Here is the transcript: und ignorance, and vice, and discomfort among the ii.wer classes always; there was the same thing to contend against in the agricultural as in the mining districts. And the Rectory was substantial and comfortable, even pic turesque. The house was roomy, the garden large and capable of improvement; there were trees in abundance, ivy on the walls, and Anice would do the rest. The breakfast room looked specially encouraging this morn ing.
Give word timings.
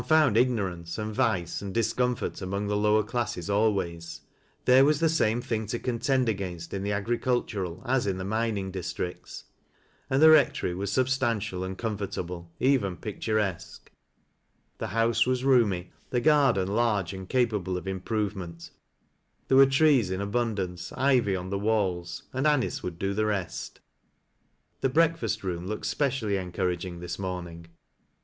und 0.09 0.35
ignorance, 0.35 0.97
and 0.97 1.13
vice, 1.13 1.61
and 1.61 1.75
discomfort 1.75 2.41
among 2.41 2.65
the 2.65 2.75
ii.wer 2.75 3.03
classes 3.03 3.51
always; 3.51 4.21
there 4.65 4.83
was 4.83 4.99
the 4.99 5.07
same 5.07 5.41
thing 5.43 5.67
to 5.67 5.77
contend 5.77 6.27
against 6.27 6.73
in 6.73 6.81
the 6.81 6.91
agricultural 6.91 7.83
as 7.85 8.07
in 8.07 8.17
the 8.17 8.25
mining 8.25 8.71
districts. 8.71 9.43
And 10.09 10.19
the 10.19 10.31
Rectory 10.31 10.73
was 10.73 10.91
substantial 10.91 11.63
and 11.63 11.77
comfortable, 11.77 12.51
even 12.59 12.97
pic 12.97 13.21
turesque. 13.21 13.89
The 14.79 14.87
house 14.87 15.27
was 15.27 15.43
roomy, 15.45 15.91
the 16.09 16.19
garden 16.19 16.69
large 16.69 17.13
and 17.13 17.29
capable 17.29 17.77
of 17.77 17.87
improvement; 17.87 18.71
there 19.49 19.57
were 19.57 19.67
trees 19.67 20.09
in 20.09 20.19
abundance, 20.19 20.91
ivy 20.93 21.35
on 21.35 21.51
the 21.51 21.59
walls, 21.59 22.23
and 22.33 22.47
Anice 22.47 22.81
would 22.81 22.97
do 22.97 23.13
the 23.13 23.27
rest. 23.27 23.81
The 24.79 24.89
breakfast 24.89 25.43
room 25.43 25.67
looked 25.67 25.85
specially 25.85 26.37
encouraging 26.37 27.01
this 27.01 27.19
morn 27.19 27.47
ing. 27.47 27.67